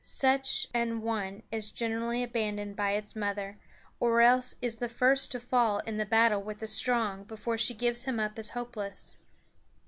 Such 0.03 0.67
an 0.73 1.03
one 1.03 1.43
is 1.51 1.69
generally 1.69 2.23
abandoned 2.23 2.75
by 2.75 2.93
its 2.93 3.15
mother, 3.15 3.59
or 3.99 4.21
else 4.21 4.55
is 4.59 4.77
the 4.77 4.89
first 4.89 5.31
to 5.31 5.39
fall 5.39 5.77
in 5.85 5.97
the 5.97 6.07
battle 6.07 6.41
with 6.41 6.57
the 6.57 6.67
strong 6.67 7.23
before 7.23 7.59
she 7.59 7.75
gives 7.75 8.05
him 8.05 8.19
up 8.19 8.39
as 8.39 8.49
hopeless. 8.57 9.17